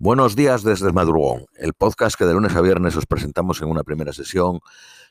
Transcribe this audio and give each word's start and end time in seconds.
Buenos 0.00 0.34
días 0.34 0.64
desde 0.64 0.92
Madrugón, 0.92 1.46
el 1.56 1.72
podcast 1.72 2.16
que 2.18 2.24
de 2.24 2.34
lunes 2.34 2.56
a 2.56 2.60
viernes 2.60 2.96
os 2.96 3.06
presentamos 3.06 3.62
en 3.62 3.68
una 3.68 3.84
primera 3.84 4.12
sesión 4.12 4.58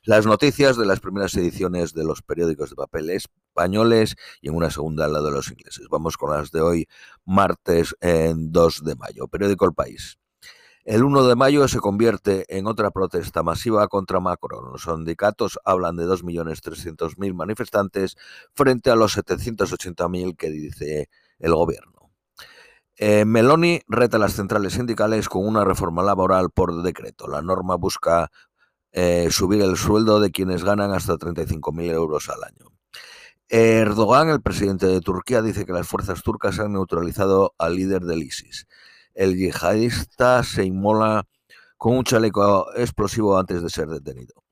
las 0.04 0.26
noticias 0.26 0.76
de 0.76 0.86
las 0.86 1.00
primeras 1.00 1.34
ediciones 1.36 1.94
de 1.94 2.04
los 2.04 2.22
periódicos 2.22 2.70
de 2.70 2.76
papel 2.76 3.10
españoles 3.10 4.18
y 4.42 4.50
en 4.50 4.56
una 4.56 4.70
segunda 4.70 5.08
la 5.08 5.22
de 5.22 5.32
los 5.32 5.50
ingleses. 5.50 5.88
Vamos 5.90 6.18
con 6.18 6.32
las 6.32 6.52
de 6.52 6.60
hoy, 6.60 6.88
martes 7.24 7.96
en 8.02 8.52
2 8.52 8.84
de 8.84 8.96
mayo. 8.96 9.30
Periódico 9.30 9.66
El 9.66 9.74
País. 9.74 10.18
El 10.84 11.06
1 11.06 11.28
de 11.30 11.36
mayo 11.38 11.66
se 11.70 11.80
convierte 11.80 12.46
en 12.50 12.68
otra 12.68 12.92
protesta 12.92 13.42
masiva 13.42 13.88
contra 13.88 14.20
Macron. 14.20 14.70
Los 14.74 14.84
sindicatos 14.84 15.60
hablan 15.64 15.96
de 15.96 16.04
2.300.000 16.08 17.34
manifestantes 17.34 18.18
frente 18.54 18.92
a 18.92 18.98
los 18.98 19.18
780.000 19.18 20.36
que 20.36 20.50
dice 20.50 21.10
el 21.40 21.56
gobierno. 21.56 21.93
Eh, 22.98 23.26
Meloni 23.26 23.82
reta 23.88 24.18
las 24.20 24.34
centrales 24.34 24.74
sindicales 24.74 25.28
con 25.28 25.48
una 25.48 25.66
reforma 25.66 26.04
laboral 26.04 26.52
por 26.52 26.84
decreto. 26.84 27.28
La 27.28 27.42
norma 27.42 27.76
busca 27.76 28.32
eh, 28.92 29.30
subir 29.32 29.62
el 29.62 29.78
sueldo 29.78 30.20
de 30.20 30.32
quienes 30.32 30.64
ganan 30.64 30.92
hasta 30.94 31.16
35.000 31.16 31.92
euros 31.92 32.30
al 32.30 32.44
año. 32.44 32.68
Erdogan, 33.50 34.30
el 34.30 34.42
presidente 34.42 34.88
de 34.88 35.02
Turquía, 35.02 35.42
dice 35.42 35.66
que 35.66 35.74
las 35.74 35.88
fuerzas 35.88 36.24
turcas 36.24 36.60
han 36.60 36.74
neutralizado 36.74 37.54
al 37.58 37.76
líder 37.76 38.02
del 38.04 38.24
ISIS. 38.24 38.68
El 39.14 39.36
yihadista 39.38 40.44
se 40.44 40.64
inmola 40.66 41.28
con 41.78 41.98
un 41.98 42.04
chaleco 42.04 42.74
explosivo 42.76 43.38
antes 43.38 43.62
de 43.62 43.70
ser 43.70 43.88
detenido. 43.90 44.43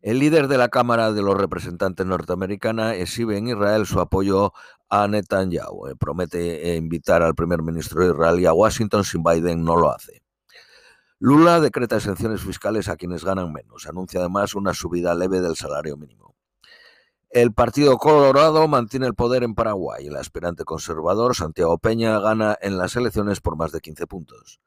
El 0.00 0.20
líder 0.20 0.46
de 0.46 0.58
la 0.58 0.68
Cámara 0.68 1.12
de 1.12 1.22
los 1.22 1.36
Representantes 1.36 2.06
norteamericana 2.06 2.94
exhibe 2.94 3.36
en 3.36 3.48
Israel 3.48 3.84
su 3.84 3.98
apoyo 3.98 4.52
a 4.88 5.08
Netanyahu. 5.08 5.88
Eh, 5.88 5.96
promete 5.96 6.70
eh, 6.70 6.76
invitar 6.76 7.20
al 7.22 7.34
primer 7.34 7.62
ministro 7.62 8.04
de 8.04 8.12
Israel 8.12 8.38
y 8.38 8.46
a 8.46 8.52
Washington 8.52 9.02
si 9.02 9.18
Biden 9.18 9.64
no 9.64 9.76
lo 9.76 9.90
hace. 9.90 10.22
Lula 11.18 11.58
decreta 11.58 11.96
exenciones 11.96 12.42
fiscales 12.42 12.88
a 12.88 12.96
quienes 12.96 13.24
ganan 13.24 13.52
menos. 13.52 13.88
Anuncia 13.88 14.20
además 14.20 14.54
una 14.54 14.72
subida 14.72 15.16
leve 15.16 15.40
del 15.40 15.56
salario 15.56 15.96
mínimo. 15.96 16.36
El 17.30 17.52
Partido 17.52 17.98
Colorado 17.98 18.68
mantiene 18.68 19.06
el 19.08 19.14
poder 19.14 19.42
en 19.42 19.56
Paraguay. 19.56 20.06
El 20.06 20.16
aspirante 20.16 20.64
conservador 20.64 21.34
Santiago 21.34 21.76
Peña 21.76 22.20
gana 22.20 22.56
en 22.60 22.78
las 22.78 22.94
elecciones 22.94 23.40
por 23.40 23.56
más 23.56 23.72
de 23.72 23.80
15 23.80 24.06
puntos 24.06 24.60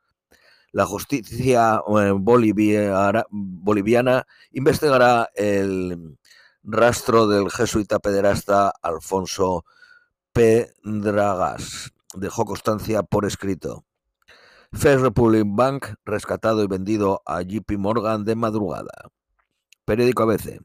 la 0.72 0.86
justicia 0.86 1.82
eh, 2.00 2.14
boliviana 2.16 4.26
investigará 4.52 5.30
el 5.36 6.18
rastro 6.64 7.28
del 7.28 7.52
jesuita 7.52 8.00
pederasta 8.00 8.74
Alfonso 8.82 9.66
Pedragas. 10.32 11.92
Dejó 12.14 12.46
constancia 12.46 13.04
por 13.04 13.26
escrito. 13.26 13.86
First 14.74 15.04
Republic 15.04 15.44
Bank 15.46 15.96
rescatado 16.06 16.64
y 16.64 16.68
vendido 16.68 17.22
a 17.26 17.42
JP 17.42 17.72
Morgan 17.78 18.24
de 18.24 18.36
madrugada. 18.36 19.10
Periódico 19.84 20.24
ABC. 20.24 20.62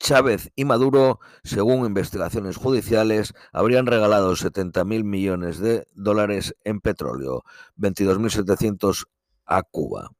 Chávez 0.00 0.50
y 0.56 0.64
Maduro, 0.64 1.20
según 1.44 1.86
investigaciones 1.86 2.56
judiciales, 2.56 3.34
habrían 3.52 3.86
regalado 3.86 4.32
70.000 4.32 5.04
millones 5.04 5.60
de 5.60 5.86
dólares 5.94 6.56
en 6.64 6.80
petróleo, 6.80 7.44
22.700 7.76 9.06
a 9.44 9.62
Cuba. 9.62 10.10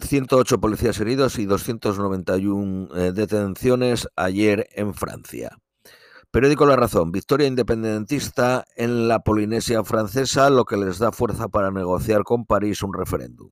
108 0.00 0.60
policías 0.60 0.98
heridos 1.00 1.38
y 1.38 1.46
291 1.46 2.94
eh, 2.96 3.12
detenciones 3.12 4.08
ayer 4.16 4.68
en 4.72 4.94
Francia. 4.94 5.56
Periódico 6.30 6.66
La 6.66 6.76
Razón. 6.76 7.12
Victoria 7.12 7.46
independentista 7.46 8.64
en 8.76 9.08
la 9.08 9.20
Polinesia 9.20 9.84
francesa, 9.84 10.48
lo 10.48 10.64
que 10.64 10.76
les 10.76 10.98
da 10.98 11.12
fuerza 11.12 11.48
para 11.48 11.70
negociar 11.70 12.24
con 12.24 12.46
París 12.46 12.82
un 12.82 12.94
referéndum. 12.94 13.50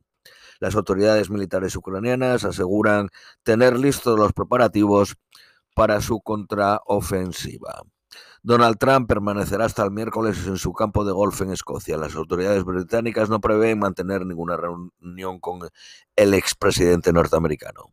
Las 0.60 0.74
autoridades 0.74 1.30
militares 1.30 1.76
ucranianas 1.76 2.44
aseguran 2.44 3.10
tener 3.42 3.78
listos 3.78 4.18
los 4.18 4.32
preparativos 4.32 5.16
para 5.74 6.00
su 6.00 6.20
contraofensiva. 6.20 7.82
Donald 8.42 8.78
Trump 8.78 9.08
permanecerá 9.08 9.64
hasta 9.64 9.84
el 9.84 9.90
miércoles 9.90 10.46
en 10.46 10.56
su 10.56 10.72
campo 10.72 11.04
de 11.04 11.12
golf 11.12 11.40
en 11.42 11.52
Escocia. 11.52 11.96
Las 11.96 12.14
autoridades 12.14 12.64
británicas 12.64 13.28
no 13.28 13.40
prevén 13.40 13.78
mantener 13.78 14.24
ninguna 14.24 14.56
reunión 14.56 15.38
con 15.40 15.60
el 16.16 16.34
expresidente 16.34 17.12
norteamericano. 17.12 17.92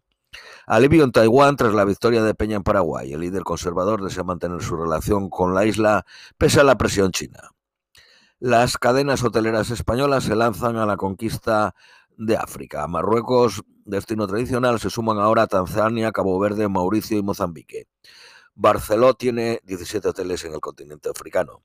Alivio 0.68 1.04
en 1.04 1.12
Taiwán 1.12 1.56
tras 1.56 1.74
la 1.74 1.86
victoria 1.86 2.24
de 2.24 2.34
Peña 2.34 2.56
en 2.56 2.64
Paraguay. 2.64 3.14
El 3.14 3.22
líder 3.22 3.44
conservador 3.44 4.04
desea 4.04 4.24
mantener 4.24 4.62
su 4.62 4.76
relación 4.76 5.30
con 5.30 5.54
la 5.54 5.66
isla 5.66 6.06
pese 6.38 6.62
a 6.62 6.64
la 6.64 6.78
presión 6.78 7.12
china. 7.12 7.52
Las 8.40 8.78
cadenas 8.78 9.24
hoteleras 9.24 9.70
españolas 9.70 10.26
se 10.26 10.36
lanzan 10.36 10.76
a 10.78 10.86
la 10.86 10.98
conquista 10.98 11.74
de 12.18 12.38
África. 12.38 12.88
Marruecos, 12.88 13.64
destino 13.86 14.28
tradicional, 14.28 14.80
se 14.80 14.90
suman 14.90 15.20
ahora 15.20 15.48
Tanzania, 15.48 16.12
Cabo 16.12 16.40
Verde, 16.40 16.68
Mauricio 16.68 17.18
y 17.18 17.24
Mozambique. 17.24 17.88
Barceló 18.54 19.14
tiene 19.16 19.60
17 19.64 20.08
hoteles 20.08 20.46
en 20.46 20.54
el 20.54 20.62
continente 20.62 21.10
africano. 21.10 21.64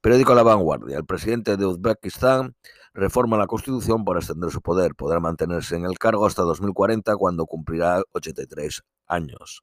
Periódico 0.00 0.34
La 0.34 0.42
Vanguardia. 0.42 0.98
El 0.98 1.06
presidente 1.06 1.56
de 1.56 1.66
Uzbekistán 1.66 2.56
reforma 2.92 3.36
la 3.36 3.46
constitución 3.46 4.04
para 4.04 4.20
extender 4.20 4.50
su 4.50 4.60
poder. 4.60 4.94
Podrá 4.94 5.20
mantenerse 5.20 5.76
en 5.76 5.84
el 5.84 5.98
cargo 5.98 6.26
hasta 6.26 6.42
2040 6.42 7.16
cuando 7.16 7.46
cumplirá 7.46 8.02
83 8.12 8.82
años. 9.06 9.62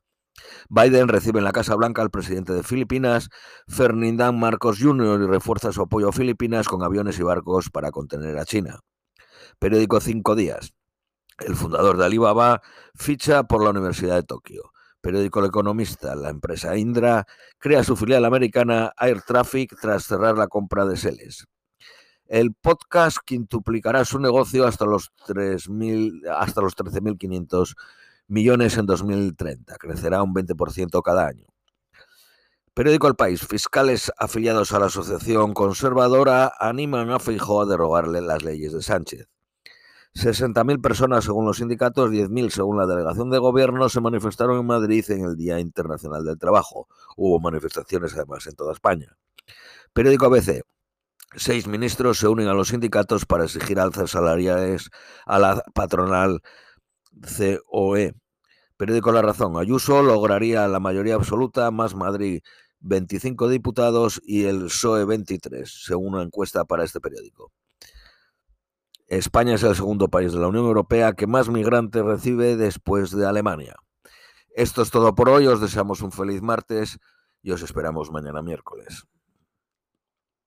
Biden 0.70 1.08
recibe 1.08 1.40
en 1.40 1.46
la 1.46 1.52
Casa 1.52 1.76
Blanca 1.76 2.02
al 2.02 2.10
presidente 2.10 2.54
de 2.54 2.64
Filipinas, 2.64 3.30
Ferdinand 3.68 4.38
Marcos 4.38 4.80
Jr., 4.80 5.22
y 5.22 5.28
refuerza 5.28 5.72
su 5.72 5.82
apoyo 5.82 6.10
a 6.10 6.14
Filipinas 6.14 6.68
con 6.68 6.84
aviones 6.84 7.20
y 7.20 7.24
barcos 7.24 7.70
para 7.70 7.92
contener 7.92 8.38
a 8.38 8.46
China. 8.46 8.80
Periódico 9.62 10.02
Cinco 10.02 10.34
Días. 10.34 10.74
El 11.38 11.56
fundador 11.56 11.96
de 11.96 12.06
Alibaba 12.06 12.64
ficha 12.96 13.44
por 13.44 13.64
la 13.64 13.70
Universidad 13.70 14.16
de 14.16 14.24
Tokio. 14.24 14.72
Periódico 15.02 15.40
El 15.40 15.46
Economista. 15.46 16.16
La 16.16 16.30
empresa 16.30 16.76
Indra 16.78 17.28
crea 17.60 17.84
su 17.84 17.96
filial 17.96 18.26
americana 18.26 18.92
Air 19.00 19.22
Traffic 19.22 19.80
tras 19.80 20.06
cerrar 20.06 20.36
la 20.36 20.48
compra 20.48 20.88
de 20.88 20.98
Seles. 20.98 21.46
El 22.26 22.56
podcast 22.56 23.20
quintuplicará 23.24 24.04
su 24.04 24.18
negocio 24.18 24.66
hasta 24.66 24.86
los, 24.86 25.12
hasta 25.30 26.62
los 26.62 26.76
13.500 26.76 27.76
millones 28.30 28.78
en 28.78 28.88
2030. 28.88 29.76
Crecerá 29.78 30.24
un 30.24 30.34
20% 30.34 31.04
cada 31.04 31.28
año. 31.28 31.46
Periódico 32.74 33.08
El 33.08 33.16
País. 33.16 33.46
Fiscales 33.46 34.12
afiliados 34.18 34.74
a 34.74 34.80
la 34.80 34.88
Asociación 34.88 35.54
Conservadora 35.54 36.52
animan 36.60 37.12
a 37.12 37.20
Feijóo 37.20 37.62
a 37.62 37.68
derogarle 37.68 38.22
las 38.22 38.42
leyes 38.42 38.74
de 38.74 38.82
Sánchez. 38.82 39.28
60.000 40.14 40.82
personas 40.82 41.24
según 41.24 41.46
los 41.46 41.58
sindicatos, 41.58 42.10
10.000 42.10 42.50
según 42.50 42.78
la 42.78 42.86
delegación 42.86 43.30
de 43.30 43.38
gobierno 43.38 43.88
se 43.90 44.02
manifestaron 44.02 44.60
en 44.60 44.66
Madrid 44.66 45.06
en 45.10 45.24
el 45.24 45.38
Día 45.38 45.60
Internacional 45.60 46.26
del 46.26 46.38
Trabajo. 46.38 46.88
Hubo 47.16 47.40
manifestaciones 47.40 48.14
además 48.14 48.46
en 48.48 48.56
toda 48.56 48.74
España. 48.74 49.18
Periódico 49.94 50.26
ABC. 50.26 50.64
Seis 51.36 51.66
ministros 51.66 52.18
se 52.18 52.28
unen 52.28 52.50
a 52.50 52.54
los 52.54 52.70
sindicatos 52.70 53.26
para 53.26 53.46
exigir 53.46 53.80
alzas 53.80 54.12
salariales 54.12 54.90
a 55.26 55.40
la 55.40 55.64
patronal 55.74 56.42
COE. 57.70 58.14
Periódico 58.76 59.12
La 59.14 59.22
Razón. 59.22 59.58
Ayuso 59.58 60.04
lograría 60.04 60.68
la 60.68 60.82
mayoría 60.82 61.16
absoluta, 61.16 61.72
más 61.72 61.96
Madrid 61.96 62.42
25 62.82 63.48
diputados 63.48 64.22
y 64.26 64.46
el 64.46 64.66
PSOE 64.66 65.06
23, 65.06 65.72
según 65.86 66.16
una 66.16 66.24
encuesta 66.24 66.66
para 66.66 66.84
este 66.84 67.00
periódico. 67.00 67.52
España 69.12 69.56
es 69.56 69.64
el 69.64 69.76
segundo 69.76 70.08
país 70.08 70.32
de 70.32 70.40
la 70.40 70.48
Unión 70.48 70.64
Europea 70.64 71.12
que 71.12 71.28
más 71.28 71.50
migrantes 71.50 72.02
recibe 72.02 72.56
después 72.56 73.12
de 73.12 73.28
Alemania. 73.28 73.76
Esto 74.56 74.82
es 74.82 74.90
todo 74.90 75.16
por 75.16 75.28
hoy, 75.28 75.48
os 75.48 75.60
deseamos 75.60 76.02
un 76.02 76.14
feliz 76.14 76.42
martes 76.42 76.98
y 77.42 77.52
os 77.52 77.62
esperamos 77.62 78.10
mañana 78.10 78.42
miércoles. 78.42 79.04